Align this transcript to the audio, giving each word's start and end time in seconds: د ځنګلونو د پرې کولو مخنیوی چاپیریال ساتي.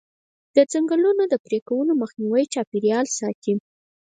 د 0.55 0.57
ځنګلونو 0.71 1.23
د 1.27 1.33
پرې 1.45 1.59
کولو 1.67 1.91
مخنیوی 2.01 2.43
چاپیریال 2.53 3.05
ساتي. 3.19 3.53